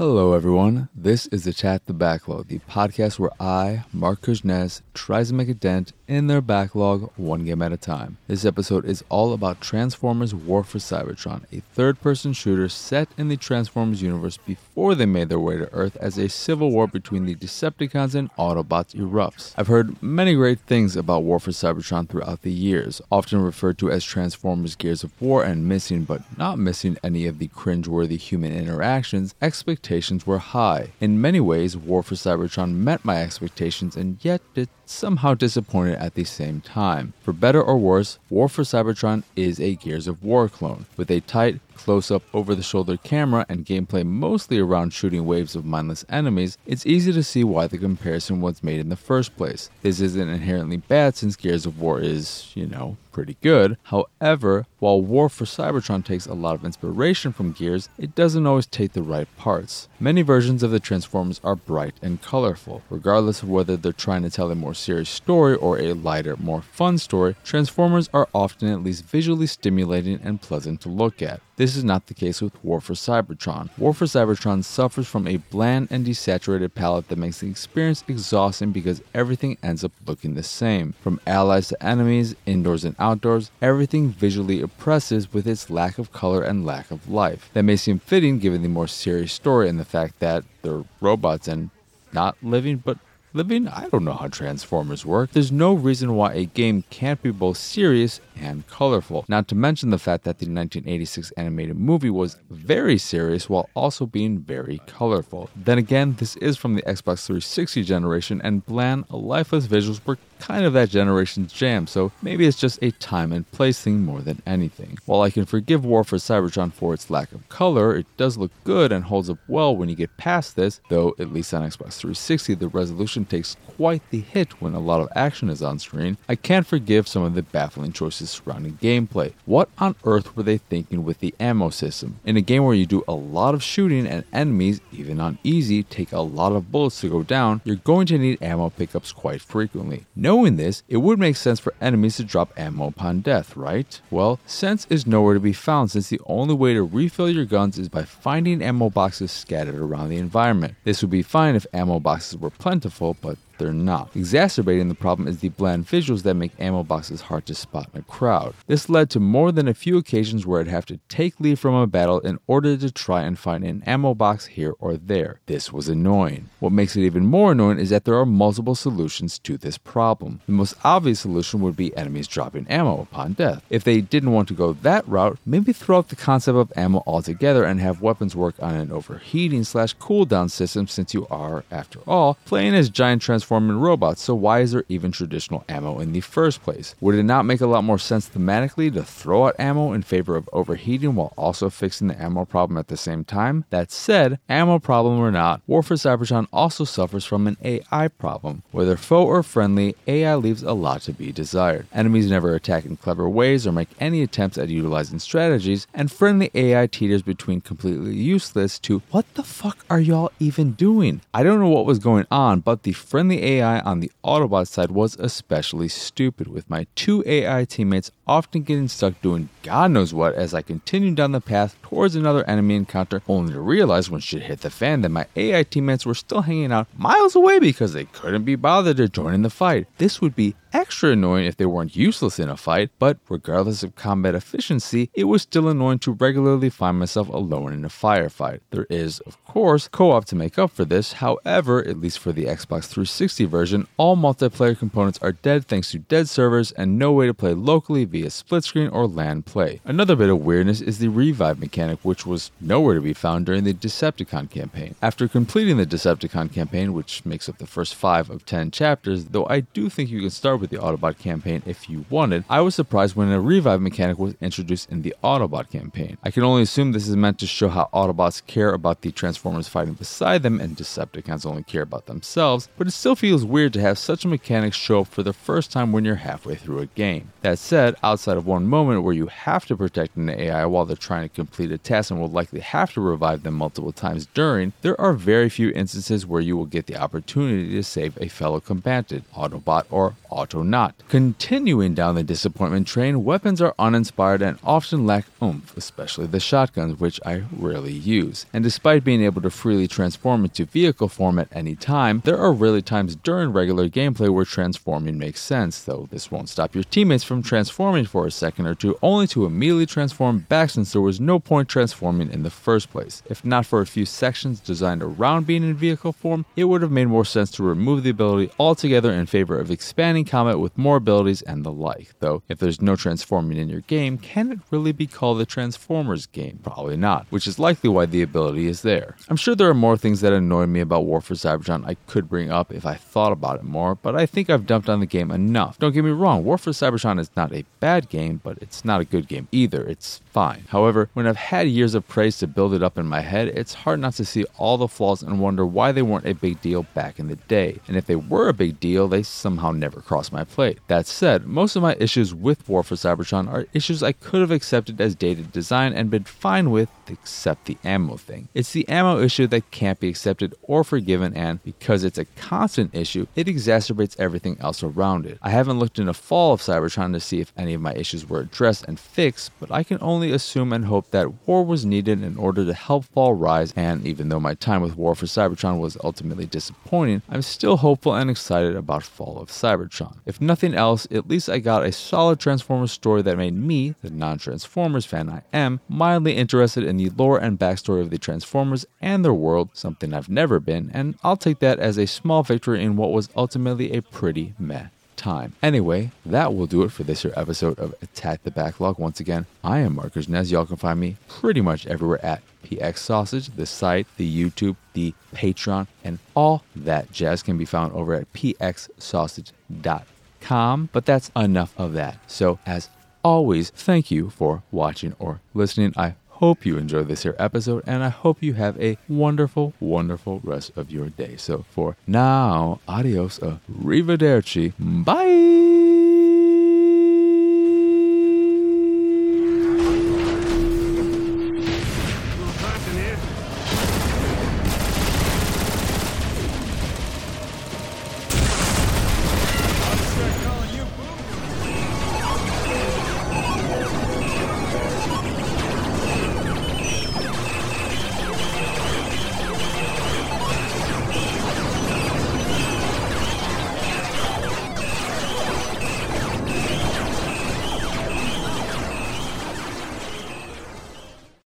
[0.00, 0.88] Hello, everyone.
[0.94, 5.50] This is the Attack the Backlog, the podcast where I, Mark Kuznez, tries to make
[5.50, 8.18] a dent in their backlog one game at a time.
[8.26, 13.28] This episode is all about Transformers War for Cybertron, a third person shooter set in
[13.28, 17.26] the Transformers universe before they made their way to Earth as a civil war between
[17.26, 19.54] the Decepticons and Autobots erupts.
[19.56, 23.92] I've heard many great things about War for Cybertron throughout the years, often referred to
[23.92, 28.52] as Transformers Gears of War and missing, but not missing any of the cringeworthy human
[28.52, 30.88] interactions, expectations were high.
[31.00, 36.14] In many ways, War for Cybertron met my expectations and yet it somehow disappointed at
[36.14, 37.12] the same time.
[37.22, 41.20] For better or worse, War for Cybertron is a Gears of War clone, with a
[41.20, 46.04] tight, close up over the shoulder camera and gameplay mostly around shooting waves of mindless
[46.10, 49.70] enemies, it's easy to see why the comparison was made in the first place.
[49.82, 53.76] This isn't inherently bad since Gears of War is, you know, pretty good.
[53.84, 58.66] However, while War for Cybertron takes a lot of inspiration from Gears, it doesn't always
[58.66, 59.88] take the right parts.
[59.98, 62.82] Many versions of the Transformers are bright and colorful.
[62.90, 66.62] Regardless of whether they're trying to tell a more serious story or a lighter, more
[66.62, 71.40] fun story, Transformers are often at least visually stimulating and pleasant to look at.
[71.60, 73.68] This is not the case with War for Cybertron.
[73.76, 78.72] War for Cybertron suffers from a bland and desaturated palette that makes the experience exhausting
[78.72, 80.94] because everything ends up looking the same.
[81.02, 86.42] From allies to enemies, indoors and outdoors, everything visually oppresses with its lack of color
[86.42, 87.50] and lack of life.
[87.52, 91.46] That may seem fitting given the more serious story and the fact that they're robots
[91.46, 91.68] and
[92.10, 92.96] not living but
[93.32, 93.68] living?
[93.68, 95.30] I don't know how Transformers work.
[95.32, 99.24] There's no reason why a game can't be both serious and colorful.
[99.28, 104.06] Not to mention the fact that the 1986 animated movie was very serious while also
[104.06, 105.50] being very colorful.
[105.56, 110.64] Then again, this is from the Xbox 360 generation, and bland, lifeless visuals were kind
[110.64, 114.42] of that generation's jam, so maybe it's just a time and place thing more than
[114.46, 114.98] anything.
[115.06, 118.50] While I can forgive War for Cybertron for its lack of color, it does look
[118.64, 121.98] good and holds up well when you get past this, though at least on Xbox
[121.98, 126.16] 360 the resolution takes quite the hit when a lot of action is on screen.
[126.28, 129.32] I can't forgive some of the baffling choices surrounding gameplay.
[129.46, 132.20] What on earth were they thinking with the ammo system?
[132.24, 135.82] In a game where you do a lot of shooting and enemies, even on easy,
[135.82, 139.40] take a lot of bullets to go down, you're going to need ammo pickups quite
[139.40, 140.04] frequently.
[140.14, 144.00] No Knowing this, it would make sense for enemies to drop ammo upon death, right?
[144.12, 147.80] Well, sense is nowhere to be found since the only way to refill your guns
[147.80, 150.76] is by finding ammo boxes scattered around the environment.
[150.84, 154.16] This would be fine if ammo boxes were plentiful, but they're not.
[154.16, 158.00] Exacerbating the problem is the bland visuals that make ammo boxes hard to spot in
[158.00, 158.54] a crowd.
[158.66, 161.74] This led to more than a few occasions where I'd have to take leave from
[161.74, 165.40] a battle in order to try and find an ammo box here or there.
[165.44, 166.48] This was annoying.
[166.60, 170.19] What makes it even more annoying is that there are multiple solutions to this problem.
[170.20, 173.62] The most obvious solution would be enemies dropping ammo upon death.
[173.70, 177.02] If they didn't want to go that route, maybe throw out the concept of ammo
[177.06, 182.00] altogether and have weapons work on an overheating slash cooldown system since you are, after
[182.06, 186.20] all, playing as giant transforming robots, so why is there even traditional ammo in the
[186.20, 186.94] first place?
[187.00, 190.36] Would it not make a lot more sense thematically to throw out ammo in favor
[190.36, 193.64] of overheating while also fixing the ammo problem at the same time?
[193.70, 198.62] That said, ammo problem or not, War for Cybertron also suffers from an AI problem.
[198.72, 201.86] Whether foe or friendly, AI leaves a lot to be desired.
[201.92, 206.50] Enemies never attack in clever ways or make any attempts at utilizing strategies, and friendly
[206.52, 211.20] AI teeters between completely useless to what the fuck are y'all even doing?
[211.32, 214.90] I don't know what was going on, but the friendly AI on the Autobot side
[214.90, 220.34] was especially stupid, with my two AI teammates often getting stuck doing God knows what
[220.34, 224.42] as I continued down the path towards another enemy encounter, only to realize when shit
[224.42, 228.04] hit the fan that my AI teammates were still hanging out miles away because they
[228.04, 229.86] couldn't be bothered to join in the fight.
[230.00, 233.96] This would be extra annoying if they weren't useless in a fight, but regardless of
[233.96, 238.60] combat efficiency, it was still annoying to regularly find myself alone in a firefight.
[238.70, 242.32] There is, of course, co op to make up for this, however, at least for
[242.32, 247.12] the Xbox 360 version, all multiplayer components are dead thanks to dead servers and no
[247.12, 249.80] way to play locally via split screen or LAN play.
[249.84, 253.64] Another bit of weirdness is the revive mechanic, which was nowhere to be found during
[253.64, 254.94] the Decepticon campaign.
[255.02, 259.46] After completing the Decepticon campaign, which makes up the first 5 of 10 chapters, though
[259.46, 262.74] I do think you can start with the Autobot campaign if you wanted, I was
[262.74, 266.18] surprised when a revive mechanic was introduced in the Autobot campaign.
[266.22, 269.68] I can only assume this is meant to show how Autobots care about the Transformers
[269.68, 273.80] fighting beside them and Decepticons only care about themselves, but it still feels weird to
[273.80, 276.86] have such a mechanic show up for the first time when you're halfway through a
[276.86, 277.32] game.
[277.40, 280.96] That said, outside of one moment where you have to protect an AI while they're
[280.96, 284.72] trying to complete a task and will likely have to revive them multiple times during,
[284.82, 288.60] there are very few instances where you will get the opportunity to save a fellow
[288.60, 290.94] combatant, Autobot or Autobot auto not.
[291.08, 296.98] Continuing down the disappointment train, weapons are uninspired and often lack oomph, especially the shotguns,
[296.98, 298.46] which I rarely use.
[298.52, 302.52] And despite being able to freely transform into vehicle form at any time, there are
[302.52, 307.24] really times during regular gameplay where transforming makes sense, though this won't stop your teammates
[307.24, 311.20] from transforming for a second or two, only to immediately transform back since there was
[311.20, 313.22] no point transforming in the first place.
[313.26, 316.90] If not for a few sections designed around being in vehicle form, it would have
[316.90, 320.96] made more sense to remove the ability altogether in favor of expanding combat with more
[320.96, 322.18] abilities and the like.
[322.20, 326.26] Though, if there's no transforming in your game, can it really be called a Transformers
[326.26, 326.60] game?
[326.62, 329.16] Probably not, which is likely why the ability is there.
[329.28, 332.28] I'm sure there are more things that annoy me about War for Cybertron I could
[332.28, 335.06] bring up if I thought about it more, but I think I've dumped on the
[335.06, 335.78] game enough.
[335.78, 339.00] Don't get me wrong, War for Cybertron is not a bad game, but it's not
[339.00, 339.82] a good game either.
[339.84, 340.64] It's fine.
[340.68, 343.74] However, when I've had years of praise to build it up in my head, it's
[343.74, 346.84] hard not to see all the flaws and wonder why they weren't a big deal
[346.94, 347.78] back in the day.
[347.88, 350.78] And if they were a big deal, they somehow never crossed my plate.
[350.88, 354.50] That said, most of my issues with War for Cybertron are issues I could have
[354.50, 358.48] accepted as dated design and been fine with, except the ammo thing.
[358.54, 362.94] It's the ammo issue that can't be accepted or forgiven, and because it's a constant
[362.94, 365.38] issue, it exacerbates everything else around it.
[365.42, 368.40] I haven't looked into Fall of Cybertron to see if any of my issues were
[368.40, 372.36] addressed and fixed, but I can only assume and hope that war was needed in
[372.36, 375.96] order to help Fall rise, and even though my time with War for Cybertron was
[376.04, 380.18] ultimately disappointing, I'm still hopeful and excited about Fall of Cybertron.
[380.26, 384.10] If nothing else, at least I got a solid Transformers story that made me, the
[384.10, 388.86] non Transformers fan I am, mildly interested in the lore and backstory of the Transformers
[389.00, 392.82] and their world, something I've never been, and I'll take that as a small victory
[392.82, 394.88] in what was ultimately a pretty meh
[395.20, 395.52] time.
[395.62, 398.98] Anyway, that will do it for this episode of Attack the Backlog.
[398.98, 400.50] Once again, I am Marcus Nez.
[400.50, 405.14] Y'all can find me pretty much everywhere at PX Sausage, the site, the YouTube, the
[405.34, 410.88] Patreon, and all that jazz can be found over at pxsausage.com.
[410.92, 412.18] But that's enough of that.
[412.30, 412.88] So, as
[413.22, 415.92] always, thank you for watching or listening.
[415.96, 420.40] I hope you enjoy this here episode, and I hope you have a wonderful, wonderful
[420.42, 421.36] rest of your day.
[421.36, 425.69] So for now, adios, arrivederci, bye.